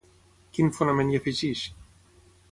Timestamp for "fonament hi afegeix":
0.77-1.61